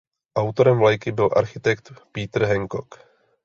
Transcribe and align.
Autorem 0.35 0.77
vlajky 0.79 1.11
byl 1.11 1.29
architekt 1.35 1.91
Peter 2.11 2.43
Hancock. 2.45 2.95